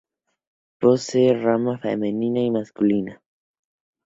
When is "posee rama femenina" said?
0.79-2.39